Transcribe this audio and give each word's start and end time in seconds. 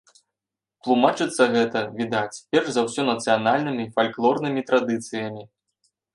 Тлумачыцца 0.85 1.43
гэта, 1.55 1.83
відаць, 1.99 2.39
перш 2.55 2.67
за 2.79 2.85
ўсё 2.87 3.01
нацыянальнымі 3.11 3.85
фальклорнымі 3.99 4.67
традыцыямі. 4.73 5.49